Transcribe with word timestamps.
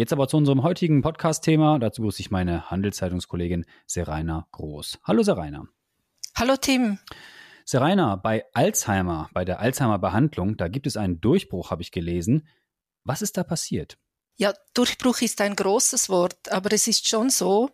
Jetzt 0.00 0.14
aber 0.14 0.28
zu 0.28 0.38
unserem 0.38 0.62
heutigen 0.62 1.02
Podcast-Thema. 1.02 1.78
Dazu 1.78 2.00
grüße 2.00 2.22
ich 2.22 2.30
meine 2.30 2.70
Handelszeitungskollegin 2.70 3.66
Seraina 3.84 4.48
Groß. 4.50 4.98
Hallo 5.04 5.22
Seraina. 5.22 5.68
Hallo 6.34 6.56
Tim. 6.56 6.98
Seraina, 7.66 8.16
bei 8.16 8.46
Alzheimer, 8.54 9.28
bei 9.34 9.44
der 9.44 9.60
Alzheimer-Behandlung, 9.60 10.56
da 10.56 10.68
gibt 10.68 10.86
es 10.86 10.96
einen 10.96 11.20
Durchbruch, 11.20 11.70
habe 11.70 11.82
ich 11.82 11.92
gelesen. 11.92 12.48
Was 13.04 13.20
ist 13.20 13.36
da 13.36 13.44
passiert? 13.44 13.98
Ja, 14.36 14.54
Durchbruch 14.72 15.20
ist 15.20 15.38
ein 15.42 15.54
großes 15.54 16.08
Wort, 16.08 16.50
aber 16.50 16.72
es 16.72 16.86
ist 16.86 17.06
schon 17.06 17.28
so, 17.28 17.68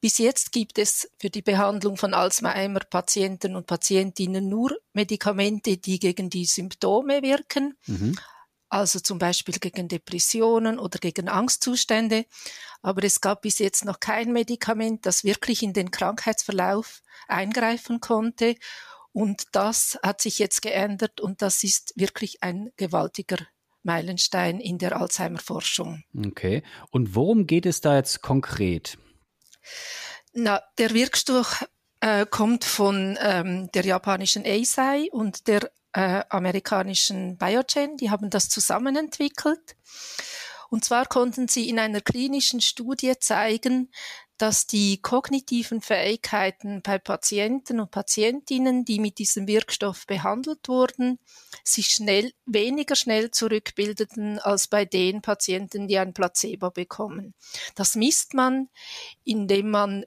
bis 0.00 0.16
jetzt 0.16 0.52
gibt 0.52 0.78
es 0.78 1.12
für 1.18 1.28
die 1.28 1.42
Behandlung 1.42 1.98
von 1.98 2.14
Alzheimer-Patienten 2.14 3.54
und 3.56 3.66
Patientinnen 3.66 4.48
nur 4.48 4.74
Medikamente, 4.94 5.76
die 5.76 5.98
gegen 5.98 6.30
die 6.30 6.46
Symptome 6.46 7.20
wirken. 7.20 7.74
Mhm 7.86 8.16
also 8.68 9.00
zum 9.00 9.18
Beispiel 9.18 9.54
gegen 9.54 9.88
Depressionen 9.88 10.78
oder 10.78 10.98
gegen 10.98 11.28
Angstzustände. 11.28 12.26
Aber 12.82 13.04
es 13.04 13.20
gab 13.20 13.42
bis 13.42 13.58
jetzt 13.58 13.84
noch 13.84 14.00
kein 14.00 14.32
Medikament, 14.32 15.06
das 15.06 15.24
wirklich 15.24 15.62
in 15.62 15.72
den 15.72 15.90
Krankheitsverlauf 15.90 17.02
eingreifen 17.26 18.00
konnte. 18.00 18.56
Und 19.12 19.46
das 19.52 19.98
hat 20.02 20.20
sich 20.20 20.38
jetzt 20.38 20.62
geändert 20.62 21.20
und 21.20 21.42
das 21.42 21.64
ist 21.64 21.92
wirklich 21.96 22.42
ein 22.42 22.70
gewaltiger 22.76 23.38
Meilenstein 23.82 24.60
in 24.60 24.78
der 24.78 25.00
Alzheimer-Forschung. 25.00 26.04
Okay. 26.26 26.62
Und 26.90 27.14
worum 27.14 27.46
geht 27.46 27.66
es 27.66 27.80
da 27.80 27.96
jetzt 27.96 28.22
konkret? 28.22 28.98
Na, 30.34 30.62
der 30.76 30.92
Wirkstoff 30.92 31.66
äh, 32.00 32.26
kommt 32.26 32.64
von 32.64 33.18
ähm, 33.20 33.70
der 33.72 33.84
japanischen 33.84 34.44
Eisei 34.44 35.08
und 35.10 35.48
der 35.48 35.70
äh, 35.98 36.22
amerikanischen 36.28 37.36
Biogen, 37.38 37.96
die 37.96 38.10
haben 38.10 38.30
das 38.30 38.48
zusammen 38.48 38.94
entwickelt. 38.94 39.74
Und 40.70 40.84
zwar 40.84 41.06
konnten 41.06 41.48
sie 41.48 41.68
in 41.68 41.80
einer 41.80 42.00
klinischen 42.00 42.60
Studie 42.60 43.14
zeigen, 43.18 43.90
dass 44.36 44.68
die 44.68 45.02
kognitiven 45.02 45.80
Fähigkeiten 45.80 46.82
bei 46.82 46.98
Patienten 46.98 47.80
und 47.80 47.90
Patientinnen, 47.90 48.84
die 48.84 49.00
mit 49.00 49.18
diesem 49.18 49.48
Wirkstoff 49.48 50.06
behandelt 50.06 50.68
wurden, 50.68 51.18
sich 51.64 51.88
schnell, 51.88 52.30
weniger 52.46 52.94
schnell 52.94 53.32
zurückbildeten 53.32 54.38
als 54.38 54.68
bei 54.68 54.84
den 54.84 55.20
Patienten, 55.20 55.88
die 55.88 55.98
ein 55.98 56.14
Placebo 56.14 56.70
bekommen. 56.70 57.34
Das 57.74 57.96
misst 57.96 58.34
man, 58.34 58.68
indem 59.24 59.70
man 59.70 60.04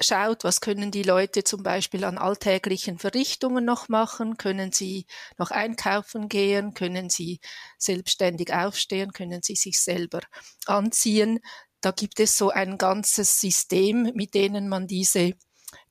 schaut, 0.00 0.44
was 0.44 0.60
können 0.60 0.90
die 0.90 1.02
Leute 1.02 1.44
zum 1.44 1.62
Beispiel 1.62 2.04
an 2.04 2.18
alltäglichen 2.18 2.98
Verrichtungen 2.98 3.64
noch 3.64 3.88
machen, 3.88 4.36
können 4.36 4.72
sie 4.72 5.06
noch 5.38 5.50
einkaufen 5.50 6.28
gehen, 6.28 6.74
können 6.74 7.10
sie 7.10 7.40
selbstständig 7.78 8.52
aufstehen, 8.52 9.12
können 9.12 9.42
sie 9.42 9.54
sich 9.56 9.80
selber 9.80 10.20
anziehen. 10.66 11.40
Da 11.80 11.90
gibt 11.90 12.20
es 12.20 12.36
so 12.36 12.50
ein 12.50 12.78
ganzes 12.78 13.40
System, 13.40 14.12
mit 14.14 14.34
denen 14.34 14.68
man 14.68 14.86
diese 14.86 15.34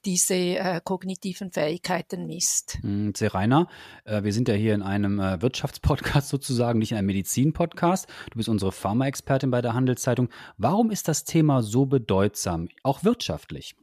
diese 0.06 0.36
äh, 0.36 0.82
kognitiven 0.84 1.52
Fähigkeiten 1.52 2.26
misst. 2.26 2.80
Hm, 2.82 3.14
Sehr 3.16 3.34
Rainer, 3.34 3.68
äh, 4.06 4.24
wir 4.24 4.34
sind 4.34 4.48
ja 4.48 4.56
hier 4.56 4.74
in 4.74 4.82
einem 4.82 5.20
äh, 5.20 5.42
Wirtschaftspodcast 5.42 6.30
sozusagen, 6.30 6.80
nicht 6.80 6.92
in 6.92 6.98
einem 6.98 7.08
Medizinpodcast. 7.08 8.08
Du 8.32 8.38
bist 8.38 8.50
unsere 8.50 8.72
Pharmaexpertin 8.72 9.52
bei 9.52 9.62
der 9.62 9.74
Handelszeitung. 9.74 10.30
Warum 10.58 10.92
ist 10.92 11.08
das 11.08 11.24
Thema 11.24 11.62
so 11.62 11.86
bedeutsam, 11.86 12.70
auch 12.84 13.04
wirtschaftlich? 13.04 13.76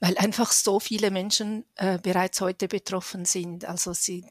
Weil 0.00 0.16
einfach 0.18 0.52
so 0.52 0.80
viele 0.80 1.10
Menschen 1.10 1.64
äh, 1.76 1.98
bereits 1.98 2.40
heute 2.40 2.68
betroffen 2.68 3.24
sind. 3.24 3.64
Also 3.64 3.92
sind 3.92 4.30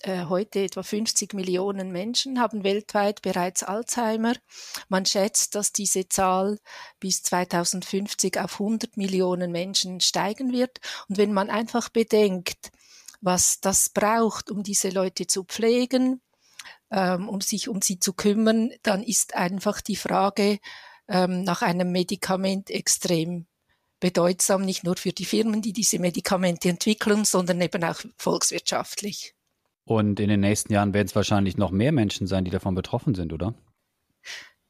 äh, 0.00 0.26
heute 0.26 0.60
etwa 0.60 0.82
50 0.82 1.34
Millionen 1.34 1.90
Menschen 1.90 2.38
haben 2.38 2.64
weltweit 2.64 3.22
bereits 3.22 3.62
Alzheimer. 3.62 4.34
Man 4.88 5.06
schätzt, 5.06 5.54
dass 5.54 5.72
diese 5.72 6.08
Zahl 6.08 6.58
bis 7.00 7.22
2050 7.22 8.38
auf 8.38 8.60
100 8.60 8.96
Millionen 8.96 9.50
Menschen 9.52 10.00
steigen 10.00 10.52
wird. 10.52 10.78
Und 11.08 11.16
wenn 11.16 11.32
man 11.32 11.50
einfach 11.50 11.88
bedenkt, 11.88 12.70
was 13.20 13.60
das 13.60 13.88
braucht, 13.88 14.50
um 14.50 14.62
diese 14.62 14.90
Leute 14.90 15.26
zu 15.26 15.44
pflegen, 15.44 16.20
ähm, 16.90 17.28
um 17.28 17.40
sich 17.40 17.68
um 17.68 17.80
sie 17.80 17.98
zu 17.98 18.12
kümmern, 18.12 18.72
dann 18.82 19.02
ist 19.02 19.34
einfach 19.34 19.80
die 19.80 19.96
Frage 19.96 20.58
ähm, 21.08 21.42
nach 21.42 21.62
einem 21.62 21.90
Medikament 21.90 22.70
extrem 22.70 23.46
bedeutsam, 24.00 24.62
nicht 24.62 24.84
nur 24.84 24.96
für 24.96 25.12
die 25.12 25.24
Firmen, 25.24 25.62
die 25.62 25.72
diese 25.72 25.98
Medikamente 25.98 26.68
entwickeln, 26.68 27.24
sondern 27.24 27.60
eben 27.60 27.82
auch 27.84 28.00
volkswirtschaftlich. 28.16 29.34
Und 29.84 30.18
in 30.18 30.28
den 30.28 30.40
nächsten 30.40 30.72
Jahren 30.72 30.92
werden 30.94 31.06
es 31.06 31.14
wahrscheinlich 31.14 31.56
noch 31.56 31.70
mehr 31.70 31.92
Menschen 31.92 32.26
sein, 32.26 32.44
die 32.44 32.50
davon 32.50 32.74
betroffen 32.74 33.14
sind, 33.14 33.32
oder? 33.32 33.54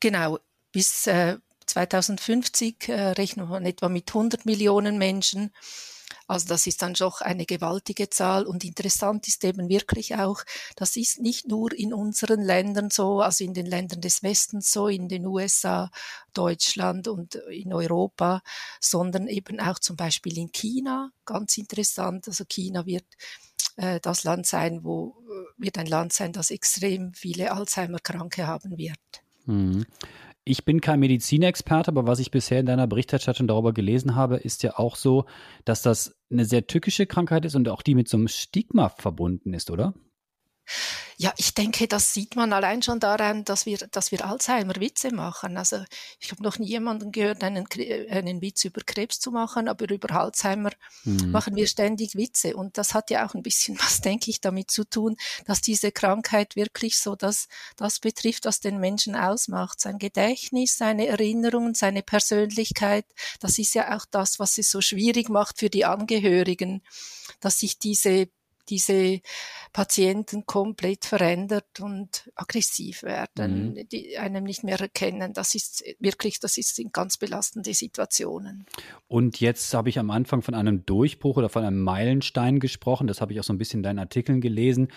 Genau. 0.01 0.39
Bis 0.73 1.07
äh, 1.07 1.39
2050 1.67 2.89
äh, 2.89 3.09
rechnen 3.13 3.49
wir 3.49 3.61
etwa 3.63 3.89
mit 3.89 4.11
100 4.11 4.45
Millionen 4.45 4.99
Menschen. 4.99 5.53
Also 6.27 6.49
das 6.49 6.67
ist 6.67 6.83
dann 6.83 6.95
doch 6.95 7.21
eine 7.21 7.47
gewaltige 7.47 8.11
Zahl 8.11 8.47
und 8.47 8.65
interessant 8.65 9.29
ist 9.29 9.45
eben 9.45 9.69
wirklich 9.69 10.17
auch, 10.17 10.43
das 10.75 10.97
ist 10.97 11.21
nicht 11.21 11.47
nur 11.47 11.73
in 11.73 11.95
unseren 11.95 12.43
Ländern 12.43 12.91
so, 12.91 13.21
also 13.21 13.45
in 13.45 13.55
den 13.55 13.67
Ländern 13.67 14.01
des 14.01 14.23
Westens 14.23 14.73
so, 14.73 14.89
in 14.89 15.09
den 15.09 15.27
USA, 15.27 15.91
Deutschland 16.33 17.09
und 17.09 17.37
in 17.37 17.73
Europa, 17.73 18.43
sondern 18.81 19.29
eben 19.29 19.61
auch 19.61 19.79
zum 19.79 19.97
Beispiel 19.97 20.37
in 20.39 20.51
China, 20.53 21.11
ganz 21.25 21.57
interessant. 21.59 22.27
Also 22.27 22.45
China 22.45 22.87
wird 22.87 23.07
äh, 23.77 24.01
das 24.01 24.25
Land 24.25 24.47
sein, 24.47 24.85
wo 24.85 25.17
äh, 25.29 25.63
wird 25.63 25.79
ein 25.79 25.87
Land 25.87 26.13
sein, 26.13 26.33
das 26.33 26.51
extrem 26.51 27.13
viele 27.15 27.53
Alzheimer-Kranke 27.53 28.47
haben 28.47 28.77
wird. 28.79 28.99
Mhm. 29.47 29.87
Ich 30.49 30.65
bin 30.65 30.81
kein 30.81 31.01
Medizinexperte, 31.01 31.91
aber 31.91 32.07
was 32.07 32.21
ich 32.21 32.31
bisher 32.31 32.61
in 32.61 32.67
deiner 32.67 32.87
Berichterstattung 32.87 33.49
darüber 33.49 33.73
gelesen 33.73 34.15
habe, 34.15 34.37
ist 34.37 34.63
ja 34.63 34.79
auch 34.79 34.95
so, 34.95 35.25
dass 35.65 35.83
das 35.83 36.17
eine 36.31 36.45
sehr 36.45 36.69
tückische 36.69 37.05
Krankheit 37.05 37.45
ist 37.45 37.57
und 37.57 37.69
auch 37.69 37.83
die 37.83 37.97
mit 37.97 38.09
so 38.09 38.17
einem 38.17 38.29
Stigma 38.29 38.89
verbunden 38.89 39.55
ist, 39.55 39.73
oder? 39.73 39.93
Ja, 41.19 41.33
ich 41.39 41.55
denke, 41.55 41.89
das 41.89 42.13
sieht 42.13 42.37
man 42.37 42.53
allein 42.53 42.83
schon 42.83 43.01
daran, 43.01 43.43
dass 43.45 43.65
wir, 43.65 43.79
dass 43.91 44.13
wir 44.13 44.23
Alzheimer-Witze 44.27 45.15
machen. 45.15 45.57
Also 45.57 45.83
ich 46.21 46.31
habe 46.31 46.43
noch 46.43 46.59
nie 46.59 46.67
jemanden 46.67 47.11
gehört, 47.11 47.43
einen, 47.43 47.67
einen 48.11 48.43
Witz 48.43 48.67
über 48.67 48.83
Krebs 48.85 49.19
zu 49.19 49.31
machen, 49.31 49.67
aber 49.69 49.89
über 49.89 50.11
Alzheimer 50.11 50.73
mhm. 51.05 51.31
machen 51.31 51.57
wir 51.57 51.69
ständig 51.69 52.17
Witze. 52.17 52.55
Und 52.55 52.77
das 52.77 52.93
hat 52.93 53.11
ja 53.11 53.27
auch 53.27 53.35
ein 53.35 53.43
bisschen 53.43 53.79
was, 53.81 54.03
denke 54.03 54.31
ich, 54.31 54.43
damit 54.43 54.71
zu 54.71 54.85
tun, 54.85 55.17
dass 55.47 55.63
diese 55.63 55.91
Krankheit 55.91 56.55
wirklich 56.55 56.99
so 56.99 57.17
das, 57.17 57.49
das 57.77 57.99
betrifft, 57.99 58.45
was 58.45 58.61
den 58.61 58.79
Menschen 58.79 59.17
ausmacht. 59.17 59.81
Sein 59.81 59.99
Gedächtnis, 59.99 60.77
seine 60.77 61.07
Erinnerungen, 61.07 61.73
seine 61.73 62.03
Persönlichkeit. 62.03 63.07
Das 63.41 63.59
ist 63.59 63.75
ja 63.75 63.97
auch 63.97 64.05
das, 64.11 64.39
was 64.39 64.59
es 64.59 64.71
so 64.71 64.83
schwierig 64.83 65.31
macht 65.31 65.61
für 65.61 65.71
die 65.71 65.87
Angehörigen, 65.87 66.83
dass 67.41 67.61
sich 67.61 67.79
diese 67.79 68.29
diese 68.69 69.21
Patienten 69.73 70.47
komplett 70.47 71.05
verändert 71.05 71.81
und 71.81 72.31
aggressiv 72.35 73.03
werden, 73.03 73.75
mhm. 73.75 73.89
die 73.89 74.19
einem 74.19 74.45
nicht 74.45 74.65
mehr 74.65 74.81
erkennen. 74.81 75.33
Das 75.33 75.55
ist 75.55 75.85
wirklich, 75.99 76.41
das 76.41 76.57
ist, 76.59 76.77
sind 76.77 76.93
ganz 76.93 77.17
belastende 77.17 77.75
Situationen. 77.75 78.67
Und 79.09 79.41
jetzt 79.41 79.75
habe 79.75 79.89
ich 79.89 79.99
am 79.99 80.11
Anfang 80.11 80.43
von 80.43 80.55
einem 80.55 80.87
Durchbruch 80.87 81.37
oder 81.37 81.49
von 81.49 81.65
einem 81.65 81.81
Meilenstein 81.83 82.61
gesprochen. 82.61 83.07
Das 83.07 83.21
habe 83.21 83.33
ich 83.33 83.41
auch 83.41 83.45
so 83.45 83.53
ein 83.53 83.59
bisschen 83.59 83.81
in 83.81 83.85
deinen 83.85 83.99
Artikeln 83.99 84.41
gelesen 84.41 84.89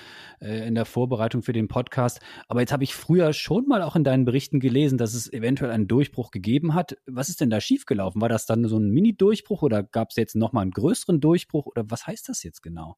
äh, 0.41 0.67
in 0.67 0.75
der 0.75 0.85
Vorbereitung 0.85 1.43
für 1.43 1.53
den 1.53 1.67
Podcast. 1.67 2.19
Aber 2.47 2.61
jetzt 2.61 2.71
habe 2.71 2.83
ich 2.83 2.93
früher 2.93 3.33
schon 3.33 3.67
mal 3.67 3.81
auch 3.81 3.95
in 3.95 4.03
deinen 4.03 4.25
Berichten 4.25 4.59
gelesen, 4.59 4.97
dass 4.97 5.13
es 5.13 5.31
eventuell 5.31 5.71
einen 5.71 5.87
Durchbruch 5.87 6.31
gegeben 6.31 6.73
hat. 6.73 6.97
Was 7.05 7.29
ist 7.29 7.41
denn 7.41 7.49
da 7.49 7.61
schiefgelaufen? 7.61 8.21
War 8.21 8.29
das 8.29 8.45
dann 8.45 8.67
so 8.67 8.77
ein 8.77 8.89
Mini-Durchbruch 8.89 9.61
oder 9.61 9.83
gab 9.83 10.09
es 10.11 10.15
jetzt 10.15 10.35
nochmal 10.35 10.63
einen 10.63 10.71
größeren 10.71 11.19
Durchbruch 11.19 11.65
oder 11.65 11.89
was 11.89 12.07
heißt 12.07 12.29
das 12.29 12.43
jetzt 12.43 12.61
genau? 12.61 12.97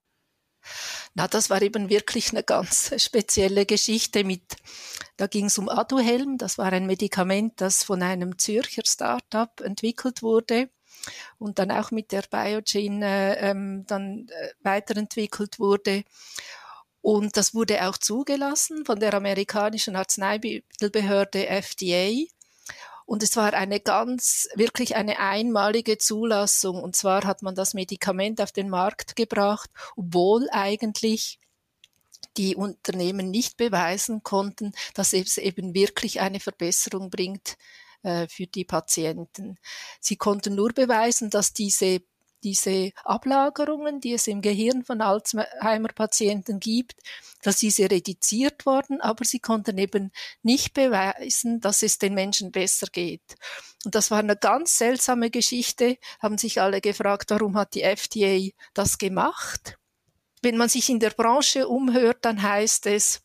Na, 1.13 1.27
das 1.27 1.49
war 1.49 1.61
eben 1.61 1.89
wirklich 1.89 2.31
eine 2.31 2.43
ganz 2.43 2.93
spezielle 3.01 3.65
Geschichte 3.65 4.23
mit, 4.23 4.43
da 5.17 5.27
ging 5.27 5.45
es 5.45 5.57
um 5.57 5.69
Aduhelm, 5.69 6.37
das 6.37 6.57
war 6.57 6.71
ein 6.71 6.85
Medikament, 6.85 7.59
das 7.61 7.83
von 7.83 8.01
einem 8.01 8.37
Zürcher 8.37 8.83
Startup 8.85 9.59
entwickelt 9.61 10.21
wurde 10.21 10.69
und 11.37 11.59
dann 11.59 11.71
auch 11.71 11.91
mit 11.91 12.11
der 12.11 12.23
Biogen 12.29 13.01
äh, 13.01 13.33
ähm, 13.49 13.85
dann 13.87 14.27
äh, 14.29 14.49
weiterentwickelt 14.61 15.59
wurde. 15.59 16.03
Und 17.01 17.35
das 17.35 17.55
wurde 17.55 17.87
auch 17.87 17.97
zugelassen 17.97 18.85
von 18.85 18.99
der 18.99 19.13
amerikanischen 19.15 19.95
Arzneimittelbehörde 19.95 21.47
FDA. 21.47 22.27
Und 23.11 23.23
es 23.23 23.35
war 23.35 23.53
eine 23.53 23.81
ganz, 23.81 24.47
wirklich 24.55 24.95
eine 24.95 25.19
einmalige 25.19 25.97
Zulassung. 25.97 26.81
Und 26.81 26.95
zwar 26.95 27.25
hat 27.25 27.41
man 27.41 27.55
das 27.55 27.73
Medikament 27.73 28.39
auf 28.39 28.53
den 28.53 28.69
Markt 28.69 29.17
gebracht, 29.17 29.69
obwohl 29.97 30.47
eigentlich 30.49 31.37
die 32.37 32.55
Unternehmen 32.55 33.29
nicht 33.29 33.57
beweisen 33.57 34.23
konnten, 34.23 34.71
dass 34.93 35.11
es 35.11 35.37
eben 35.37 35.73
wirklich 35.73 36.21
eine 36.21 36.39
Verbesserung 36.39 37.09
bringt 37.09 37.57
äh, 38.03 38.29
für 38.29 38.47
die 38.47 38.63
Patienten. 38.63 39.57
Sie 39.99 40.15
konnten 40.15 40.55
nur 40.55 40.71
beweisen, 40.71 41.29
dass 41.29 41.51
diese 41.51 41.99
diese 42.43 42.91
Ablagerungen, 43.03 44.01
die 44.01 44.13
es 44.13 44.27
im 44.27 44.41
Gehirn 44.41 44.83
von 44.83 45.01
Alzheimer-Patienten 45.01 46.59
gibt, 46.59 46.95
dass 47.41 47.57
diese 47.57 47.89
reduziert 47.89 48.65
worden, 48.65 49.01
aber 49.01 49.25
sie 49.25 49.39
konnten 49.39 49.77
eben 49.77 50.11
nicht 50.43 50.73
beweisen, 50.73 51.59
dass 51.59 51.83
es 51.83 51.97
den 51.97 52.13
Menschen 52.13 52.51
besser 52.51 52.87
geht. 52.91 53.35
Und 53.85 53.95
das 53.95 54.11
war 54.11 54.19
eine 54.19 54.35
ganz 54.35 54.77
seltsame 54.77 55.29
Geschichte, 55.29 55.97
haben 56.19 56.37
sich 56.37 56.61
alle 56.61 56.81
gefragt, 56.81 57.31
warum 57.31 57.57
hat 57.57 57.73
die 57.73 57.83
FDA 57.83 58.51
das 58.73 58.97
gemacht? 58.97 59.77
Wenn 60.41 60.57
man 60.57 60.69
sich 60.69 60.89
in 60.89 60.99
der 60.99 61.11
Branche 61.11 61.67
umhört, 61.67 62.19
dann 62.21 62.41
heißt 62.41 62.87
es, 62.87 63.21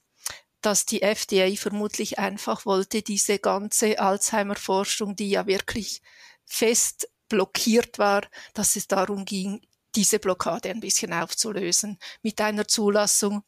dass 0.60 0.86
die 0.86 1.02
FDA 1.02 1.54
vermutlich 1.56 2.18
einfach 2.18 2.66
wollte, 2.66 3.02
diese 3.02 3.38
ganze 3.38 3.98
Alzheimer-Forschung, 3.98 5.14
die 5.14 5.30
ja 5.30 5.46
wirklich 5.46 6.02
fest 6.44 7.08
blockiert 7.28 7.98
war, 7.98 8.22
dass 8.54 8.76
es 8.76 8.86
darum 8.88 9.24
ging, 9.24 9.60
diese 9.94 10.18
Blockade 10.18 10.70
ein 10.70 10.80
bisschen 10.80 11.12
aufzulösen 11.12 11.98
mit 12.22 12.40
einer 12.40 12.68
Zulassung. 12.68 13.42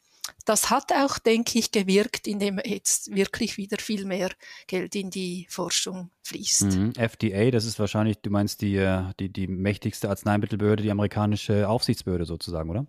Das 0.45 0.69
hat 0.69 0.91
auch, 0.91 1.17
denke 1.17 1.57
ich, 1.57 1.71
gewirkt, 1.71 2.27
indem 2.27 2.59
jetzt 2.63 3.13
wirklich 3.15 3.57
wieder 3.57 3.77
viel 3.77 4.05
mehr 4.05 4.29
Geld 4.67 4.95
in 4.95 5.09
die 5.09 5.47
Forschung 5.49 6.11
fließt. 6.23 6.63
Mhm. 6.63 6.93
FDA, 6.95 7.51
das 7.51 7.65
ist 7.65 7.79
wahrscheinlich, 7.79 8.17
du 8.21 8.29
meinst 8.29 8.61
die, 8.61 8.75
äh, 8.75 9.05
die, 9.19 9.31
die 9.31 9.47
mächtigste 9.47 10.09
Arzneimittelbehörde, 10.09 10.83
die 10.83 10.91
amerikanische 10.91 11.67
Aufsichtsbehörde 11.67 12.25
sozusagen, 12.25 12.69
oder? 12.69 12.85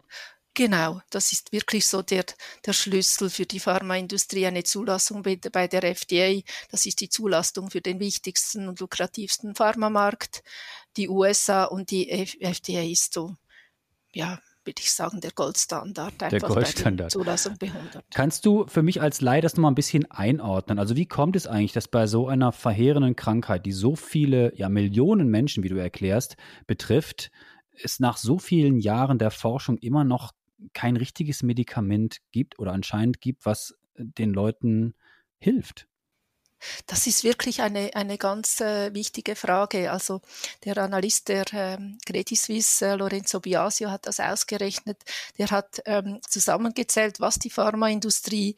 Genau, 0.60 1.00
das 1.08 1.32
ist 1.32 1.52
wirklich 1.52 1.86
so 1.86 2.02
der, 2.02 2.26
der 2.66 2.74
Schlüssel 2.74 3.30
für 3.30 3.46
die 3.46 3.60
Pharmaindustrie, 3.60 4.46
eine 4.46 4.62
Zulassung 4.62 5.22
bei, 5.22 5.40
bei 5.50 5.66
der 5.68 5.84
FDA. 5.84 6.42
Das 6.70 6.84
ist 6.84 7.00
die 7.00 7.08
Zulassung 7.08 7.70
für 7.70 7.80
den 7.80 7.98
wichtigsten 7.98 8.68
und 8.68 8.78
lukrativsten 8.78 9.54
Pharmamarkt, 9.54 10.42
die 10.98 11.08
USA 11.08 11.64
und 11.64 11.90
die 11.90 12.10
FDA 12.10 12.82
ist 12.82 13.14
so, 13.14 13.36
ja, 14.12 14.38
würde 14.62 14.82
ich 14.82 14.92
sagen, 14.92 15.22
der 15.22 15.30
Goldstandard. 15.30 16.20
Der 16.30 16.40
Goldstandard. 16.40 17.10
Zulassung 17.10 17.56
behundert. 17.56 18.04
Kannst 18.12 18.44
du 18.44 18.66
für 18.66 18.82
mich 18.82 19.00
als 19.00 19.22
Laie 19.22 19.40
das 19.40 19.54
nochmal 19.54 19.70
ein 19.70 19.76
bisschen 19.76 20.10
einordnen? 20.10 20.78
Also 20.78 20.94
wie 20.94 21.06
kommt 21.06 21.36
es 21.36 21.46
eigentlich, 21.46 21.72
dass 21.72 21.88
bei 21.88 22.06
so 22.06 22.28
einer 22.28 22.52
verheerenden 22.52 23.16
Krankheit, 23.16 23.64
die 23.64 23.72
so 23.72 23.96
viele, 23.96 24.54
ja 24.58 24.68
Millionen 24.68 25.28
Menschen, 25.28 25.64
wie 25.64 25.70
du 25.70 25.78
erklärst, 25.78 26.36
betrifft, 26.66 27.30
es 27.82 27.98
nach 27.98 28.18
so 28.18 28.38
vielen 28.38 28.78
Jahren 28.78 29.18
der 29.18 29.30
Forschung 29.30 29.78
immer 29.78 30.04
noch 30.04 30.32
kein 30.72 30.96
richtiges 30.96 31.42
Medikament 31.42 32.18
gibt 32.32 32.58
oder 32.58 32.72
anscheinend 32.72 33.20
gibt, 33.20 33.44
was 33.46 33.74
den 33.96 34.32
Leuten 34.32 34.94
hilft? 35.38 35.86
Das 36.86 37.06
ist 37.06 37.24
wirklich 37.24 37.62
eine, 37.62 37.94
eine 37.94 38.18
ganz 38.18 38.60
äh, 38.60 38.92
wichtige 38.92 39.34
Frage. 39.34 39.90
Also 39.90 40.20
der 40.64 40.76
Analyst 40.76 41.28
der 41.28 41.44
ähm, 41.52 41.98
Credit 42.04 42.38
Suisse, 42.38 42.86
äh, 42.86 42.94
Lorenzo 42.96 43.40
Biasio, 43.40 43.90
hat 43.90 44.06
das 44.06 44.20
ausgerechnet. 44.20 45.02
Der 45.38 45.50
hat 45.50 45.80
ähm, 45.86 46.20
zusammengezählt, 46.28 47.20
was 47.20 47.38
die 47.38 47.50
Pharmaindustrie 47.50 48.56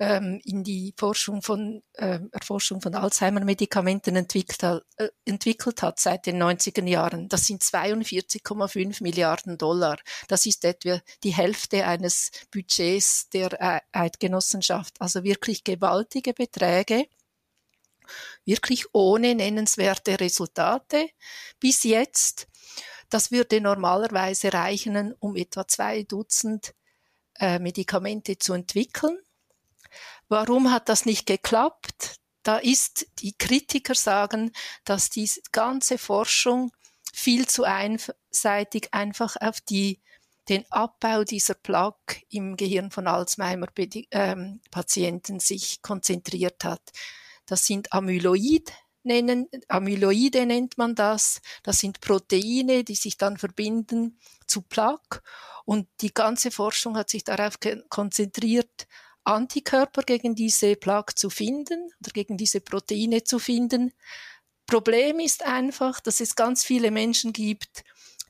ähm, 0.00 0.40
in 0.44 0.64
die 0.64 0.94
Forschung 0.96 1.42
von, 1.42 1.82
äh, 1.92 2.18
Erforschung 2.32 2.80
von 2.80 2.94
Alzheimer-Medikamenten 2.94 4.16
entwickelt, 4.16 4.82
äh, 4.96 5.08
entwickelt 5.26 5.82
hat 5.82 6.00
seit 6.00 6.24
den 6.24 6.42
90er 6.42 6.86
Jahren. 6.88 7.28
Das 7.28 7.46
sind 7.46 7.62
42,5 7.62 9.02
Milliarden 9.02 9.58
Dollar. 9.58 9.98
Das 10.26 10.46
ist 10.46 10.64
etwa 10.64 11.00
die 11.22 11.34
Hälfte 11.34 11.86
eines 11.86 12.30
Budgets 12.50 13.28
der 13.28 13.52
äh, 13.60 13.80
Eidgenossenschaft. 13.92 14.94
Also 15.00 15.22
wirklich 15.22 15.64
gewaltige 15.64 16.32
Beträge 16.32 17.06
wirklich 18.44 18.86
ohne 18.92 19.34
nennenswerte 19.34 20.18
Resultate 20.18 21.10
bis 21.60 21.84
jetzt. 21.84 22.48
Das 23.10 23.30
würde 23.30 23.60
normalerweise 23.60 24.52
reichen, 24.52 25.14
um 25.20 25.36
etwa 25.36 25.68
zwei 25.68 26.04
Dutzend 26.04 26.74
äh, 27.38 27.58
Medikamente 27.58 28.38
zu 28.38 28.54
entwickeln. 28.54 29.18
Warum 30.30 30.70
hat 30.70 30.88
das 30.88 31.04
nicht 31.06 31.26
geklappt? 31.26 32.14
Da 32.44 32.58
ist, 32.58 33.08
die 33.18 33.36
Kritiker 33.36 33.96
sagen, 33.96 34.52
dass 34.84 35.10
die 35.10 35.28
ganze 35.50 35.98
Forschung 35.98 36.70
viel 37.12 37.48
zu 37.48 37.64
einseitig 37.64 38.90
einfach 38.92 39.34
auf 39.40 39.60
die, 39.60 40.00
den 40.48 40.64
Abbau 40.70 41.24
dieser 41.24 41.54
Plaque 41.54 42.22
im 42.30 42.56
Gehirn 42.56 42.92
von 42.92 43.08
Alzheimer-Patienten 43.08 45.34
ähm, 45.34 45.40
sich 45.40 45.82
konzentriert 45.82 46.62
hat. 46.62 46.92
Das 47.44 47.66
sind 47.66 47.92
Amyloid, 47.92 48.72
nennen, 49.02 49.48
Amyloide 49.66 50.46
nennt 50.46 50.78
man 50.78 50.94
das. 50.94 51.40
Das 51.64 51.80
sind 51.80 52.00
Proteine, 52.00 52.84
die 52.84 52.94
sich 52.94 53.16
dann 53.16 53.36
verbinden 53.36 54.20
zu 54.46 54.62
Plaque. 54.62 55.22
Und 55.64 55.88
die 56.00 56.14
ganze 56.14 56.52
Forschung 56.52 56.96
hat 56.96 57.10
sich 57.10 57.24
darauf 57.24 57.58
konzentriert, 57.88 58.86
Antikörper 59.34 60.02
gegen 60.02 60.34
diese 60.34 60.76
Plaque 60.76 61.14
zu 61.14 61.30
finden 61.30 61.92
oder 62.00 62.10
gegen 62.12 62.36
diese 62.36 62.60
Proteine 62.60 63.24
zu 63.24 63.38
finden. 63.38 63.92
Problem 64.66 65.20
ist 65.20 65.44
einfach, 65.44 66.00
dass 66.00 66.20
es 66.20 66.36
ganz 66.36 66.64
viele 66.64 66.90
Menschen 66.90 67.32
gibt, 67.32 67.84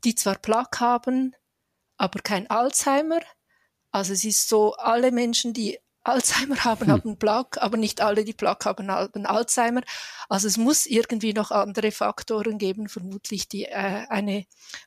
die 0.05 0.14
zwar 0.14 0.37
Plaque 0.37 0.81
haben, 0.81 1.35
aber 1.97 2.20
kein 2.20 2.49
Alzheimer. 2.49 3.20
Also 3.91 4.12
es 4.12 4.25
ist 4.25 4.49
so, 4.49 4.75
alle 4.75 5.12
Menschen, 5.12 5.52
die 5.52 5.79
Alzheimer 6.02 6.56
haben, 6.64 6.87
hm. 6.87 6.93
haben 6.93 7.17
Plaque, 7.19 7.61
aber 7.61 7.76
nicht 7.76 8.00
alle, 8.00 8.25
die 8.25 8.32
Plaque 8.32 8.64
haben, 8.64 8.91
haben 8.91 9.26
Alzheimer. 9.26 9.82
Also 10.29 10.49
es 10.49 10.56
muss 10.56 10.87
irgendwie 10.87 11.32
noch 11.32 11.50
andere 11.50 11.91
Faktoren 11.91 12.58
geben, 12.58 12.88
vermutlich, 12.88 13.49
die 13.49 13.64
äh, 13.64 14.06
eine 14.08 14.44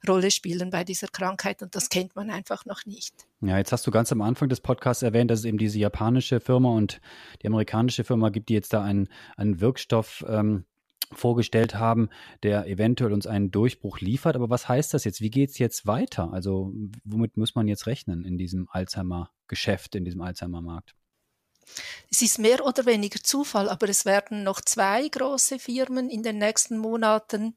Rolle 0.07 0.31
spielen 0.31 0.69
bei 0.69 0.83
dieser 0.83 1.07
Krankheit 1.07 1.62
und 1.62 1.75
das 1.75 1.89
kennt 1.89 2.15
man 2.15 2.30
einfach 2.30 2.65
noch 2.65 2.86
nicht. 2.86 3.13
Ja, 3.42 3.57
jetzt 3.57 3.71
hast 3.71 3.86
du 3.86 3.92
ganz 3.92 4.12
am 4.12 4.21
Anfang 4.21 4.50
des 4.50 4.62
Podcasts 4.62 5.04
erwähnt, 5.04 5.30
dass 5.30 5.39
es 5.39 5.45
eben 5.45 5.57
diese 5.57 5.77
japanische 5.77 6.39
Firma 6.39 6.69
und 6.69 7.01
die 7.42 7.48
amerikanische 7.48 8.04
Firma 8.04 8.30
gibt, 8.30 8.50
die 8.50 8.54
jetzt 8.54 8.74
da 8.74 8.83
einen, 8.83 9.09
einen 9.36 9.59
Wirkstoff 9.59 10.24
ähm, 10.27 10.66
vorgestellt 11.12 11.75
haben, 11.75 12.09
der 12.42 12.68
eventuell 12.68 13.13
uns 13.13 13.27
einen 13.27 13.51
Durchbruch 13.51 14.00
liefert. 14.00 14.36
Aber 14.36 14.50
was 14.50 14.68
heißt 14.68 14.94
das 14.94 15.04
jetzt? 15.04 15.21
Wie 15.21 15.30
geht 15.30 15.51
es 15.51 15.57
jetzt 15.57 15.85
weiter? 15.85 16.31
Also 16.31 16.73
womit 17.04 17.37
muss 17.37 17.56
man 17.56 17.68
jetzt 17.68 17.85
rechnen 17.87 18.26
in 18.26 18.37
diesem 18.37 18.68
Alzheimer-Geschäft, 18.71 19.95
in 19.95 20.06
diesem 20.06 20.21
Alzheimer-Markt? 20.21 20.95
Es 22.11 22.21
ist 22.21 22.39
mehr 22.39 22.65
oder 22.65 22.85
weniger 22.85 23.21
Zufall, 23.21 23.69
aber 23.69 23.89
es 23.89 24.05
werden 24.05 24.43
noch 24.43 24.61
zwei 24.61 25.07
große 25.07 25.59
Firmen 25.59 26.09
in 26.09 26.23
den 26.23 26.37
nächsten 26.37 26.77
Monaten 26.77 27.55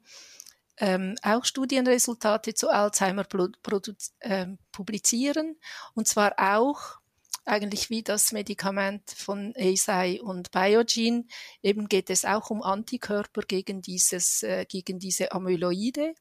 ähm, 0.78 1.16
auch 1.22 1.44
Studienresultate 1.44 2.54
zu 2.54 2.68
Alzheimer 2.68 3.26
äh, 4.20 4.46
publizieren. 4.72 5.56
Und 5.94 6.08
zwar 6.08 6.34
auch 6.38 6.98
eigentlich 7.44 7.90
wie 7.90 8.02
das 8.02 8.32
Medikament 8.32 9.10
von 9.16 9.54
Eisai 9.56 10.20
und 10.20 10.50
Biogen. 10.50 11.28
Eben 11.62 11.88
geht 11.88 12.10
es 12.10 12.25
auch 12.25 12.50
um 12.50 12.62
Antikörper 12.62 13.42
gegen 13.42 13.80
dieses, 13.80 14.42
äh, 14.42 14.66
gegen 14.66 14.98
diese 14.98 15.32
Amyloide. 15.32 16.14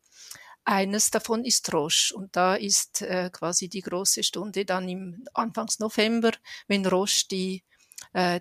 Eines 0.64 1.12
davon 1.12 1.44
ist 1.44 1.72
Roche 1.74 2.16
und 2.16 2.36
da 2.36 2.56
ist 2.56 3.02
äh, 3.02 3.30
quasi 3.32 3.70
die 3.70 3.82
große 3.82 4.24
Stunde 4.24 4.66
dann 4.66 4.90
im 4.90 5.26
Anfangs 5.34 5.80
November, 5.80 6.32
wenn 6.68 6.86
Roche 6.86 7.28
die 7.30 7.64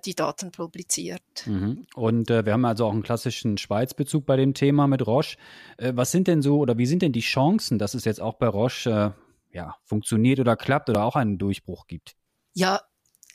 die 0.05 0.15
Daten 0.15 0.53
publiziert. 0.53 1.23
Mhm. 1.47 1.87
Und 1.95 2.31
äh, 2.31 2.47
wir 2.47 2.53
haben 2.53 2.65
also 2.65 2.87
auch 2.87 2.93
einen 2.93 3.03
klassischen 3.03 3.59
Schweizbezug 3.59 4.25
bei 4.25 4.37
dem 4.37 4.55
Thema 4.55 4.87
mit 4.87 5.05
Roche. 5.05 5.37
Äh, 5.79 5.93
was 5.97 6.13
sind 6.13 6.29
denn 6.29 6.43
so 6.43 6.59
oder 6.59 6.79
wie 6.79 6.87
sind 6.87 7.03
denn 7.03 7.13
die 7.13 7.21
Chancen, 7.21 7.79
dass 7.81 7.95
es 7.95 8.05
jetzt 8.05 8.21
auch 8.21 8.35
bei 8.35 8.47
Roche 8.47 9.15
äh, 9.53 9.57
ja, 9.57 9.75
funktioniert 9.83 10.39
oder 10.39 10.57
klappt 10.57 10.91
oder 10.91 11.05
auch 11.05 11.17
einen 11.17 11.39
Durchbruch 11.39 11.89
gibt? 11.89 12.15
Ja, 12.53 12.83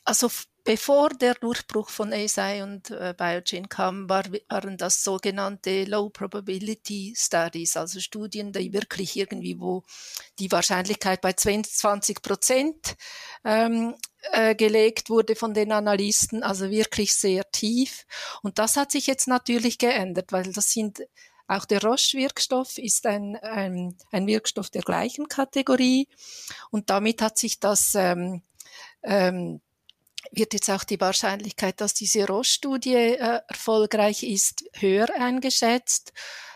also 0.06 0.30
Bevor 0.70 1.10
der 1.10 1.34
Durchbruch 1.34 1.90
von 1.90 2.14
ASI 2.14 2.62
und 2.62 2.92
äh, 2.92 3.16
Biogen 3.18 3.70
kam, 3.70 4.08
war, 4.08 4.24
waren 4.50 4.78
das 4.78 5.04
sogenannte 5.04 5.86
Low 5.86 6.10
Probability 6.10 7.16
Studies, 7.18 7.76
also 7.76 8.00
Studien, 8.00 8.52
die 8.52 8.72
wirklich 8.72 9.18
irgendwie, 9.18 9.60
wo 9.60 9.82
die 10.38 10.52
Wahrscheinlichkeit 10.52 11.22
bei 11.22 11.34
20 11.34 12.22
Prozent 12.22 12.98
ähm, 13.44 13.96
äh, 14.32 14.54
gelegt 14.54 15.10
wurde 15.10 15.36
von 15.36 15.56
den 15.56 15.72
Analysten, 15.72 16.44
also 16.44 16.70
wirklich 16.70 17.16
sehr 17.16 17.50
tief. 17.50 18.06
Und 18.44 18.60
das 18.60 18.78
hat 18.78 18.92
sich 18.92 19.08
jetzt 19.08 19.28
natürlich 19.28 19.80
geändert, 19.80 20.32
weil 20.32 20.54
das 20.54 20.72
sind 20.72 21.02
auch 21.48 21.66
der 21.66 21.82
Roche-Wirkstoff 21.82 22.78
ist 22.78 23.08
ein, 23.08 23.38
ein, 23.38 23.98
ein 24.12 24.28
Wirkstoff 24.28 24.70
der 24.70 24.84
gleichen 24.84 25.30
Kategorie 25.30 26.08
und 26.70 26.92
damit 26.92 27.24
hat 27.24 27.40
sich 27.40 27.60
das 27.60 27.96
ähm, 27.96 28.44
ähm, 29.02 29.62
wird 30.32 30.54
jetzt 30.54 30.70
auch 30.70 30.84
die 30.84 31.00
Wahrscheinlichkeit, 31.00 31.82
dass 31.82 31.94
diese 31.94 32.28
Roche-Studie 32.28 32.96
äh, 32.96 33.42
erfolgreich 33.48 34.24
ist, 34.24 34.66
höher 34.74 35.08
eingeschätzt. 35.18 36.14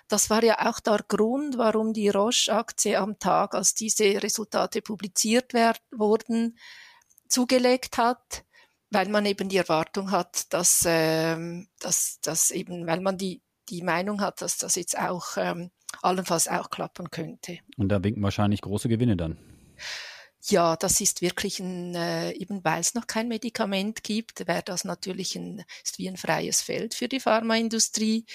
Das 0.08 0.30
war 0.30 0.44
ja 0.44 0.70
auch 0.70 0.80
der 0.80 1.00
Grund, 1.08 1.58
warum 1.58 1.94
die 1.94 2.10
Roche-Aktie 2.10 3.00
am 3.00 3.20
Tag, 3.20 3.56
als 3.56 3.74
diese 3.74 4.22
Resultate 4.22 4.82
publiziert 4.82 5.54
wurden, 5.92 6.58
zugelegt 7.28 7.98
hat, 7.98 8.44
weil 8.90 9.10
man 9.10 9.26
eben 9.26 9.50
die 9.50 9.58
Erwartung 9.58 10.12
hat, 10.12 10.54
dass, 10.54 10.84
ähm, 10.86 11.68
dass, 11.80 12.20
dass 12.22 12.52
eben, 12.52 12.86
weil 12.86 13.02
man 13.02 13.18
die, 13.18 13.42
die 13.70 13.82
Meinung 13.82 14.22
hat, 14.22 14.42
dass 14.42 14.58
das 14.58 14.76
jetzt 14.76 14.98
auch 14.98 15.38
ähm, 15.38 15.72
allenfalls 16.02 16.48
auch 16.48 16.70
klappen 16.70 17.10
könnte. 17.10 17.60
Und 17.78 17.90
da 17.90 18.04
winken 18.04 18.22
wahrscheinlich 18.22 18.62
große 18.62 18.90
Gewinne 18.90 19.18
dann. 19.18 19.38
Ja, 20.46 20.76
das 20.76 21.00
ist 21.00 21.22
wirklich 21.22 21.60
ein, 21.60 21.96
äh, 21.96 22.32
eben 22.32 22.64
weil 22.66 22.82
es 22.82 22.96
noch 22.96 23.08
kein 23.08 23.30
Medikament 23.30 24.04
gibt, 24.04 24.46
wäre 24.46 24.64
das 24.64 24.84
natürlich 24.84 25.36
ein, 25.36 25.64
ist 25.84 25.98
wie 26.00 26.10
ein 26.10 26.18
freies 26.18 26.62
Feld 26.62 26.94
für 26.94 27.08
die 27.08 27.22
Pharmaindustrie. 27.22 28.26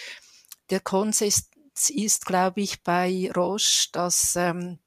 Der 0.70 0.80
Konsens 0.80 1.50
ist, 1.90 2.24
glaube 2.24 2.62
ich, 2.62 2.82
bei 2.82 3.30
Roche, 3.36 3.88
dass 3.92 4.36
ähm, 4.36 4.78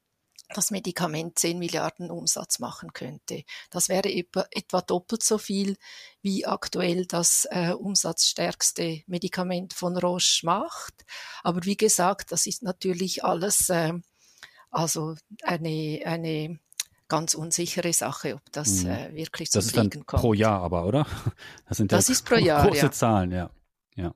das 0.52 0.72
Medikament 0.72 1.38
10 1.38 1.58
Milliarden 1.60 2.10
Umsatz 2.10 2.58
machen 2.58 2.92
könnte. 2.92 3.44
Das 3.70 3.88
wäre 3.88 4.10
etwa, 4.10 4.44
etwa 4.50 4.80
doppelt 4.82 5.22
so 5.22 5.38
viel, 5.38 5.76
wie 6.22 6.44
aktuell 6.44 7.06
das 7.06 7.46
äh, 7.50 7.70
umsatzstärkste 7.70 9.02
Medikament 9.06 9.74
von 9.74 9.96
Roche 9.96 10.44
macht. 10.44 11.06
Aber 11.44 11.64
wie 11.64 11.76
gesagt, 11.76 12.32
das 12.32 12.46
ist 12.46 12.64
natürlich 12.64 13.24
alles 13.24 13.68
äh, 13.68 13.92
also 14.72 15.16
eine, 15.42 16.00
eine 16.04 16.58
ganz 17.12 17.34
unsichere 17.34 17.92
Sache, 17.92 18.34
ob 18.34 18.52
das 18.52 18.84
mhm. 18.84 18.90
äh, 18.90 19.14
wirklich 19.14 19.50
zum 19.50 19.58
Das 19.58 19.66
ist 19.66 19.76
dann 19.76 19.90
kommt. 19.90 20.06
pro 20.06 20.32
Jahr 20.32 20.62
aber, 20.62 20.86
oder? 20.86 21.06
Das 21.68 21.76
sind 21.76 21.92
das 21.92 22.08
ist 22.08 22.24
pro 22.24 22.36
Jahr, 22.36 22.66
große 22.66 22.86
ja. 22.86 22.90
Zahlen, 22.90 23.30
ja. 23.30 23.50
ja. 23.96 24.14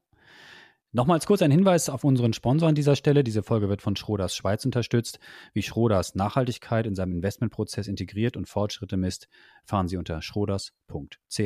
Nochmals 0.93 1.26
kurz 1.26 1.43
ein 1.43 1.50
Hinweis 1.50 1.91
auf 1.91 2.05
unseren 2.05 2.33
Sponsor 2.33 2.71
an 2.71 2.75
dieser 2.75 2.97
Stelle. 2.97 3.23
Diese 3.23 3.43
Folge 3.43 3.69
wird 3.69 3.83
von 3.83 3.97
Schroders 3.97 4.35
Schweiz 4.35 4.65
unterstützt. 4.65 5.19
Wie 5.53 5.62
Schroders 5.62 6.15
Nachhaltigkeit 6.15 6.87
in 6.87 6.95
seinem 6.95 7.12
Investmentprozess 7.12 7.87
integriert 7.87 8.35
und 8.35 8.49
Fortschritte 8.49 8.97
misst, 8.97 9.29
fahren 9.67 9.88
Sie 9.88 9.99
unter 9.99 10.23
schroders.ch. 10.23 11.41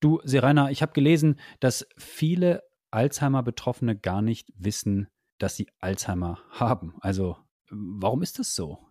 Du, 0.00 0.20
Serena, 0.22 0.70
ich 0.70 0.82
habe 0.82 0.92
gelesen, 0.92 1.40
dass 1.60 1.86
viele 1.96 2.62
Alzheimer-Betroffene 2.90 3.96
gar 3.96 4.20
nicht 4.20 4.52
wissen, 4.54 5.08
dass 5.38 5.56
sie 5.56 5.68
Alzheimer 5.78 6.40
haben. 6.50 6.94
Also, 7.00 7.38
warum 7.70 8.20
ist 8.22 8.38
das 8.38 8.54
so? 8.54 8.85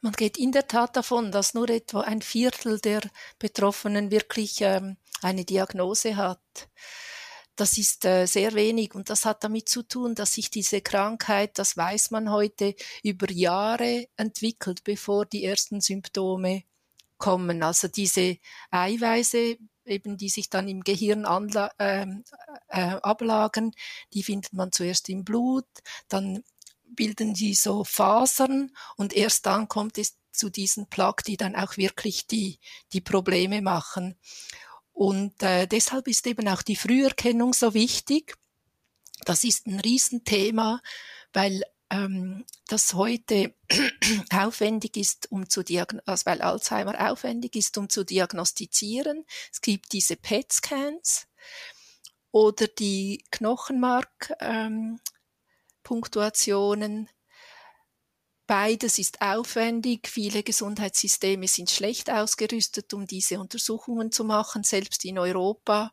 Man 0.00 0.12
geht 0.12 0.38
in 0.38 0.52
der 0.52 0.68
Tat 0.68 0.96
davon, 0.96 1.32
dass 1.32 1.54
nur 1.54 1.68
etwa 1.68 2.02
ein 2.02 2.22
Viertel 2.22 2.80
der 2.80 3.02
Betroffenen 3.38 4.10
wirklich 4.10 4.60
ähm, 4.60 4.96
eine 5.22 5.44
Diagnose 5.44 6.16
hat. 6.16 6.40
Das 7.56 7.78
ist 7.78 8.04
äh, 8.04 8.26
sehr 8.26 8.52
wenig 8.52 8.94
und 8.94 9.08
das 9.08 9.24
hat 9.24 9.42
damit 9.42 9.68
zu 9.68 9.82
tun, 9.82 10.14
dass 10.14 10.34
sich 10.34 10.50
diese 10.50 10.82
Krankheit, 10.82 11.58
das 11.58 11.76
weiß 11.76 12.10
man 12.10 12.30
heute, 12.30 12.74
über 13.02 13.30
Jahre 13.30 14.08
entwickelt, 14.16 14.84
bevor 14.84 15.24
die 15.24 15.44
ersten 15.44 15.80
Symptome 15.80 16.64
kommen. 17.16 17.62
Also 17.62 17.88
diese 17.88 18.36
Eiweiße, 18.70 19.56
eben 19.86 20.18
die 20.18 20.28
sich 20.28 20.50
dann 20.50 20.68
im 20.68 20.82
Gehirn 20.82 21.24
anla 21.24 21.70
äh, 21.78 22.06
äh, 22.68 22.96
ablagern, 23.02 23.72
die 24.12 24.22
findet 24.22 24.52
man 24.52 24.70
zuerst 24.70 25.08
im 25.08 25.24
Blut, 25.24 25.66
dann 26.08 26.42
bilden 26.88 27.34
die 27.34 27.54
so 27.54 27.84
Fasern 27.84 28.74
und 28.96 29.12
erst 29.12 29.46
dann 29.46 29.68
kommt 29.68 29.98
es 29.98 30.16
zu 30.32 30.50
diesen 30.50 30.88
Plaques, 30.88 31.24
die 31.24 31.36
dann 31.36 31.56
auch 31.56 31.76
wirklich 31.76 32.26
die, 32.26 32.60
die 32.92 33.00
Probleme 33.00 33.62
machen. 33.62 34.16
Und 34.92 35.42
äh, 35.42 35.66
deshalb 35.66 36.08
ist 36.08 36.26
eben 36.26 36.48
auch 36.48 36.62
die 36.62 36.76
Früherkennung 36.76 37.52
so 37.52 37.74
wichtig. 37.74 38.36
Das 39.24 39.44
ist 39.44 39.66
ein 39.66 39.80
Riesenthema, 39.80 40.80
weil 41.32 41.62
ähm, 41.90 42.44
das 42.68 42.94
heute 42.94 43.54
aufwendig 44.32 44.96
ist, 44.96 45.30
um 45.30 45.48
zu 45.48 45.62
also 46.06 46.26
weil 46.26 46.42
Alzheimer 46.42 47.10
aufwendig 47.10 47.56
ist, 47.56 47.76
um 47.78 47.88
zu 47.88 48.04
diagnostizieren. 48.04 49.24
Es 49.52 49.60
gibt 49.60 49.92
diese 49.92 50.16
PET-Scans 50.16 51.26
oder 52.30 52.66
die 52.66 53.24
Knochenmark-Punktuationen. 53.30 54.96
Ähm, 54.96 55.00
Beides 58.48 59.00
ist 59.00 59.22
aufwendig. 59.22 60.06
Viele 60.06 60.44
Gesundheitssysteme 60.44 61.48
sind 61.48 61.68
schlecht 61.68 62.10
ausgerüstet, 62.10 62.94
um 62.94 63.04
diese 63.04 63.40
Untersuchungen 63.40 64.12
zu 64.12 64.22
machen, 64.22 64.62
selbst 64.62 65.04
in 65.04 65.18
Europa. 65.18 65.90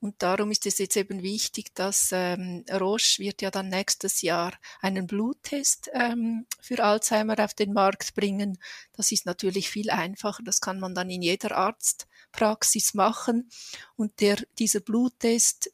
Und 0.00 0.22
darum 0.22 0.50
ist 0.50 0.64
es 0.64 0.78
jetzt 0.78 0.96
eben 0.96 1.22
wichtig, 1.22 1.74
dass 1.74 2.08
ähm, 2.12 2.64
Roche 2.72 3.18
wird 3.18 3.42
ja 3.42 3.50
dann 3.50 3.68
nächstes 3.68 4.22
Jahr 4.22 4.54
einen 4.80 5.06
Bluttest 5.06 5.90
ähm, 5.92 6.46
für 6.58 6.82
Alzheimer 6.82 7.38
auf 7.38 7.52
den 7.52 7.74
Markt 7.74 8.14
bringen. 8.14 8.58
Das 8.94 9.12
ist 9.12 9.26
natürlich 9.26 9.68
viel 9.68 9.90
einfacher. 9.90 10.42
Das 10.42 10.62
kann 10.62 10.80
man 10.80 10.94
dann 10.94 11.10
in 11.10 11.20
jeder 11.20 11.54
Arztpraxis 11.54 12.94
machen. 12.94 13.50
Und 13.94 14.22
der, 14.22 14.38
dieser 14.58 14.80
Bluttest 14.80 15.70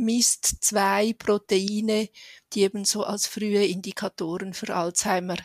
misst 0.00 0.64
zwei 0.64 1.12
Proteine, 1.12 2.08
die 2.52 2.62
ebenso 2.62 3.04
als 3.04 3.26
frühe 3.26 3.64
Indikatoren 3.64 4.54
für 4.54 4.74
Alzheimer 4.74 5.36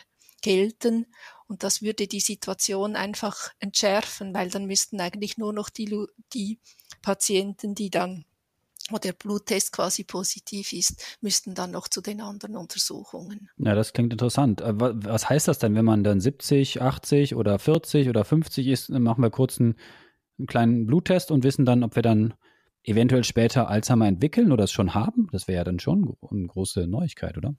gelten. 0.42 1.06
Und 1.46 1.62
das 1.62 1.82
würde 1.82 2.08
die 2.08 2.20
Situation 2.20 2.96
einfach 2.96 3.50
entschärfen, 3.60 4.34
weil 4.34 4.50
dann 4.50 4.66
müssten 4.66 5.00
eigentlich 5.00 5.38
nur 5.38 5.52
noch 5.52 5.70
die, 5.70 6.06
die 6.32 6.58
Patienten, 7.02 7.74
die 7.74 7.90
dann 7.90 8.24
wo 8.90 8.98
der 8.98 9.12
Bluttest 9.12 9.72
quasi 9.72 10.04
positiv 10.04 10.72
ist, 10.72 11.16
müssten 11.20 11.54
dann 11.54 11.72
noch 11.72 11.88
zu 11.88 12.00
den 12.00 12.20
anderen 12.20 12.56
Untersuchungen. 12.56 13.50
Ja, 13.58 13.74
das 13.74 13.92
klingt 13.92 14.12
interessant. 14.12 14.60
Äh, 14.60 14.74
was 14.76 15.28
heißt 15.28 15.48
das 15.48 15.58
denn, 15.58 15.74
wenn 15.74 15.84
man 15.84 16.04
dann 16.04 16.20
70, 16.20 16.82
80 16.82 17.34
oder 17.34 17.58
40 17.58 18.08
oder 18.08 18.24
50 18.24 18.66
ist, 18.68 18.90
dann 18.90 19.02
machen 19.02 19.22
wir 19.22 19.30
kurz 19.30 19.58
einen, 19.60 19.74
einen 20.38 20.46
kleinen 20.46 20.86
Bluttest 20.86 21.30
und 21.30 21.42
wissen 21.42 21.64
dann, 21.64 21.82
ob 21.82 21.96
wir 21.96 22.02
dann 22.02 22.34
eventuell 22.86 23.24
später 23.24 23.68
Alzheimer 23.68 24.06
entwickeln 24.06 24.52
oder 24.52 24.64
es 24.64 24.72
schon 24.72 24.94
haben? 24.94 25.28
Das 25.32 25.48
wäre 25.48 25.58
ja 25.58 25.64
dann 25.64 25.80
schon 25.80 26.16
eine 26.30 26.46
große 26.46 26.86
Neuigkeit, 26.86 27.36
oder? 27.36 27.54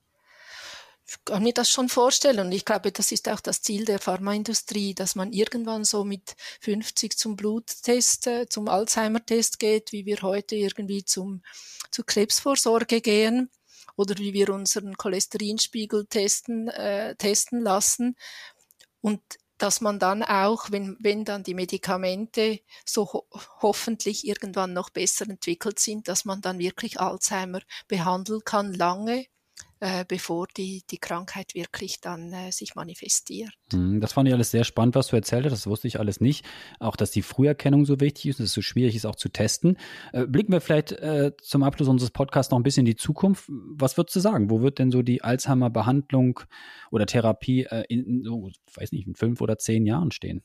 Ich 1.09 1.23
kann 1.23 1.43
mir 1.43 1.53
das 1.53 1.69
schon 1.69 1.87
vorstellen 1.87 2.39
und 2.39 2.51
ich 2.51 2.65
glaube, 2.65 2.91
das 2.91 3.13
ist 3.13 3.29
auch 3.29 3.39
das 3.39 3.61
Ziel 3.61 3.85
der 3.85 3.99
Pharmaindustrie, 3.99 4.93
dass 4.93 5.15
man 5.15 5.31
irgendwann 5.31 5.85
so 5.85 6.03
mit 6.03 6.35
50 6.59 7.17
zum 7.17 7.37
Bluttest, 7.37 8.27
äh, 8.27 8.49
zum 8.49 8.67
Alzheimer-Test 8.67 9.57
geht, 9.57 9.93
wie 9.93 10.05
wir 10.05 10.21
heute 10.21 10.57
irgendwie 10.57 11.05
zum, 11.05 11.43
zur 11.91 12.05
Krebsvorsorge 12.05 12.99
gehen 12.99 13.49
oder 13.95 14.17
wie 14.17 14.33
wir 14.33 14.49
unseren 14.49 14.97
Cholesterinspiegel 14.97 16.07
testen, 16.07 16.67
äh, 16.67 17.15
testen 17.15 17.61
lassen. 17.61 18.17
Und 18.99 19.21
dass 19.57 19.81
man 19.81 19.99
dann 19.99 20.23
auch, 20.23 20.71
wenn, 20.71 20.97
wenn 20.99 21.25
dann 21.25 21.43
die 21.43 21.53
Medikamente 21.53 22.59
so 22.85 23.05
ho 23.13 23.27
hoffentlich 23.61 24.27
irgendwann 24.27 24.73
noch 24.73 24.89
besser 24.89 25.29
entwickelt 25.29 25.79
sind, 25.79 26.07
dass 26.07 26.25
man 26.25 26.41
dann 26.41 26.59
wirklich 26.59 26.99
Alzheimer 26.99 27.61
behandeln 27.87 28.41
kann, 28.45 28.73
lange 28.73 29.25
äh, 29.79 30.05
bevor 30.07 30.47
die, 30.55 30.83
die 30.89 30.97
Krankheit 30.97 31.53
wirklich 31.53 32.01
dann 32.01 32.33
äh, 32.33 32.51
sich 32.51 32.75
manifestiert. 32.75 33.51
Hm, 33.71 34.01
das 34.01 34.13
fand 34.13 34.27
ich 34.27 34.33
alles 34.33 34.51
sehr 34.51 34.63
spannend, 34.63 34.95
was 34.95 35.07
du 35.07 35.15
erzählt 35.15 35.45
hast. 35.45 35.51
Das 35.51 35.67
wusste 35.67 35.87
ich 35.87 35.99
alles 35.99 36.19
nicht. 36.19 36.45
Auch, 36.79 36.95
dass 36.95 37.11
die 37.11 37.21
Früherkennung 37.21 37.85
so 37.85 37.99
wichtig 37.99 38.27
ist 38.27 38.39
und 38.39 38.45
es 38.45 38.53
so 38.53 38.61
schwierig 38.61 38.95
ist, 38.95 39.05
auch 39.05 39.15
zu 39.15 39.29
testen. 39.29 39.77
Äh, 40.13 40.25
blicken 40.25 40.51
wir 40.51 40.61
vielleicht 40.61 40.93
äh, 40.93 41.31
zum 41.41 41.63
Abschluss 41.63 41.87
unseres 41.87 42.11
Podcasts 42.11 42.51
noch 42.51 42.59
ein 42.59 42.63
bisschen 42.63 42.81
in 42.81 42.91
die 42.91 42.95
Zukunft. 42.95 43.45
Was 43.49 43.97
würdest 43.97 44.15
du 44.15 44.19
sagen? 44.19 44.49
Wo 44.49 44.61
wird 44.61 44.79
denn 44.79 44.91
so 44.91 45.01
die 45.01 45.23
Alzheimer-Behandlung 45.23 46.39
oder 46.91 47.05
Therapie 47.05 47.65
äh, 47.65 47.83
in, 47.87 48.23
so, 48.23 48.49
weiß 48.73 48.91
nicht, 48.91 49.07
in 49.07 49.15
fünf 49.15 49.41
oder 49.41 49.57
zehn 49.57 49.85
Jahren 49.85 50.11
stehen? 50.11 50.43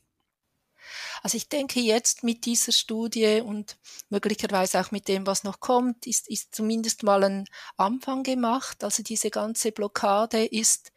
Also 1.21 1.37
ich 1.37 1.49
denke 1.49 1.79
jetzt 1.79 2.23
mit 2.23 2.45
dieser 2.45 2.71
Studie 2.71 3.41
und 3.41 3.77
möglicherweise 4.09 4.79
auch 4.79 4.91
mit 4.91 5.07
dem, 5.07 5.25
was 5.25 5.43
noch 5.43 5.59
kommt, 5.59 6.07
ist, 6.07 6.29
ist 6.29 6.53
zumindest 6.53 7.03
mal 7.03 7.23
ein 7.23 7.45
Anfang 7.77 8.23
gemacht. 8.23 8.83
Also 8.83 9.03
diese 9.03 9.29
ganze 9.29 9.71
Blockade 9.71 10.45
ist, 10.45 10.91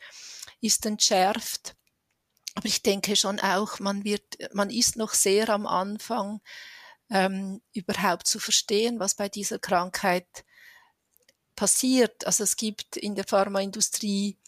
ist 0.61 0.87
entschärft. 0.87 1.77
Aber 2.55 2.67
ich 2.67 2.83
denke 2.83 3.17
schon 3.17 3.39
auch, 3.41 3.81
man 3.81 4.05
wird, 4.05 4.39
man 4.55 4.71
ist 4.71 4.97
noch 4.97 5.13
sehr 5.13 5.49
am 5.51 5.67
Anfang, 5.67 6.41
ähm, 7.11 7.61
überhaupt 7.73 8.27
zu 8.27 8.39
verstehen, 8.41 8.99
was 8.99 9.15
bei 9.15 9.29
dieser 9.29 9.59
Krankheit 9.59 10.45
passiert. 11.55 12.27
Also 12.27 12.45
es 12.45 12.57
gibt 12.57 12.97
in 12.97 13.15
der 13.15 13.27
Pharmaindustrie 13.27 14.39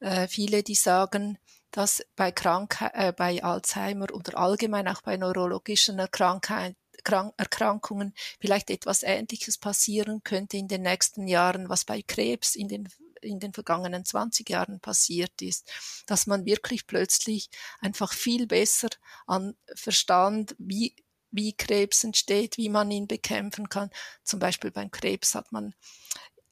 äh, 0.00 0.28
viele, 0.28 0.62
die 0.62 0.74
sagen, 0.74 1.38
dass 1.72 2.04
bei, 2.16 2.30
Krankheit, 2.30 2.92
äh, 2.94 3.12
bei 3.12 3.42
Alzheimer 3.42 4.12
oder 4.12 4.38
allgemein 4.38 4.86
auch 4.86 5.02
bei 5.02 5.16
neurologischen 5.16 5.98
Erkrankheit, 5.98 6.76
Krank 7.04 7.34
Erkrankungen 7.36 8.14
vielleicht 8.40 8.70
etwas 8.70 9.02
Ähnliches 9.02 9.58
passieren 9.58 10.22
könnte 10.22 10.56
in 10.56 10.68
den 10.68 10.82
nächsten 10.82 11.26
Jahren, 11.26 11.68
was 11.68 11.84
bei 11.84 12.02
Krebs 12.02 12.54
in 12.54 12.68
den 12.68 12.88
in 13.22 13.38
den 13.38 13.52
vergangenen 13.52 14.04
20 14.04 14.50
Jahren 14.50 14.80
passiert 14.80 15.42
ist, 15.42 15.70
dass 16.06 16.26
man 16.26 16.44
wirklich 16.44 16.88
plötzlich 16.88 17.50
einfach 17.80 18.12
viel 18.12 18.48
besser 18.48 18.88
an 19.26 19.54
verstand, 19.74 20.56
wie 20.58 20.96
wie 21.32 21.54
Krebs 21.54 22.04
entsteht, 22.04 22.58
wie 22.58 22.68
man 22.68 22.90
ihn 22.90 23.06
bekämpfen 23.08 23.68
kann. 23.68 23.90
Zum 24.22 24.38
Beispiel 24.38 24.70
beim 24.70 24.90
Krebs 24.90 25.34
hat 25.34 25.50
man 25.50 25.74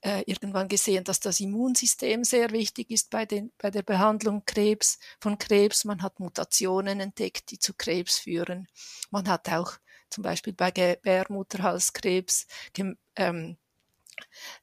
äh, 0.02 0.22
irgendwann 0.26 0.68
gesehen, 0.68 1.04
dass 1.04 1.20
das 1.20 1.40
Immunsystem 1.40 2.24
sehr 2.24 2.50
wichtig 2.50 2.90
ist 2.90 3.10
bei, 3.10 3.26
den, 3.26 3.52
bei 3.58 3.70
der 3.70 3.82
Behandlung 3.82 4.44
Krebs, 4.46 4.98
von 5.20 5.38
Krebs. 5.38 5.84
Man 5.84 6.02
hat 6.02 6.20
Mutationen 6.20 7.00
entdeckt, 7.00 7.50
die 7.50 7.58
zu 7.58 7.74
Krebs 7.74 8.18
führen. 8.18 8.68
Man 9.10 9.28
hat 9.28 9.48
auch 9.50 9.72
zum 10.08 10.22
Beispiel 10.22 10.52
bei 10.52 10.70
Gebärmutterhalskrebs 10.70 12.46
ähm, 13.16 13.56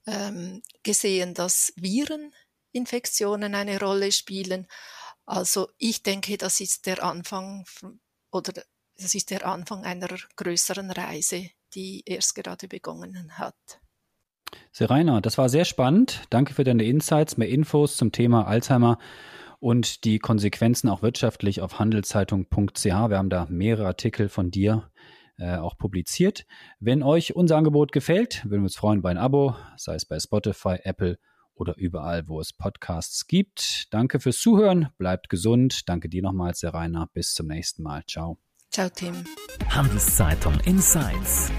ähm, 0.06 0.62
gesehen, 0.84 1.34
dass 1.34 1.74
Vireninfektionen 1.76 3.56
eine 3.56 3.80
Rolle 3.80 4.12
spielen. 4.12 4.68
Also 5.26 5.70
ich 5.78 6.04
denke, 6.04 6.38
das 6.38 6.60
ist 6.60 6.86
der 6.86 7.04
Anfang 7.04 7.66
oder 8.32 8.64
das 8.96 9.14
ist 9.14 9.30
der 9.30 9.46
Anfang 9.46 9.86
einer 9.86 10.10
größeren 10.36 10.90
Reise, 10.92 11.50
die 11.74 12.04
erst 12.06 12.36
gerade 12.36 12.68
begonnen 12.68 13.38
hat. 13.38 13.80
Serena, 14.72 15.22
das 15.22 15.38
war 15.38 15.50
sehr 15.50 15.66
spannend. 15.66 16.22
Danke 16.30 16.54
für 16.54 16.64
deine 16.64 16.84
Insights, 16.84 17.38
mehr 17.38 17.50
Infos 17.50 17.98
zum 17.98 18.12
Thema 18.12 18.48
Alzheimer 18.48 18.98
und 19.60 20.04
die 20.04 20.20
Konsequenzen 20.20 20.90
auch 20.90 21.02
wirtschaftlich 21.02 21.62
auf 21.62 21.80
handelszeitung.ch. 21.80 22.86
Wir 22.86 22.94
haben 22.94 23.30
da 23.30 23.48
mehrere 23.50 23.88
Artikel 23.88 24.30
von 24.30 24.52
dir 24.52 24.90
äh, 25.38 25.58
auch 25.58 25.78
publiziert. 25.78 26.46
Wenn 26.80 27.04
euch 27.04 27.36
unser 27.36 27.58
Angebot 27.58 27.92
gefällt, 27.92 28.44
würden 28.46 28.62
wir 28.62 28.66
uns 28.66 28.76
freuen 28.76 29.02
bei 29.02 29.12
ein 29.12 29.18
Abo, 29.18 29.56
sei 29.76 29.96
es 29.96 30.06
bei 30.06 30.20
Spotify, 30.20 30.78
Apple 30.84 31.18
oder 31.56 31.76
überall, 31.78 32.28
wo 32.28 32.40
es 32.40 32.54
Podcasts 32.54 33.28
gibt. 33.28 33.92
Danke 33.94 34.20
fürs 34.20 34.40
Zuhören, 34.40 34.90
bleibt 34.98 35.30
gesund. 35.30 35.90
Danke 35.90 36.10
dir 36.10 36.22
nochmals, 36.22 36.60
Serena. 36.60 37.10
Bis 37.14 37.34
zum 37.34 37.48
nächsten 37.48 37.84
Mal. 37.84 38.04
Ciao. 38.06 38.38
Ciao, 38.72 38.90
Tim. 38.90 39.24
Handelszeitung 39.70 40.60
Insights. 40.66 41.52